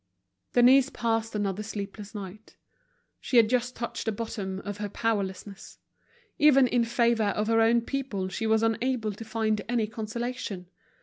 [0.53, 2.55] Denise passed another sleepless night.
[3.19, 5.77] She had just touched the bottom of her powerlessness.
[6.39, 10.65] Even in favor of her own people she was unable to find any consolation.